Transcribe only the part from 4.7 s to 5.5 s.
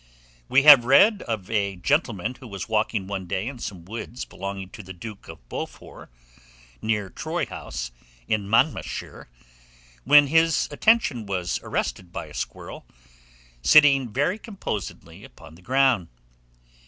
the Duke of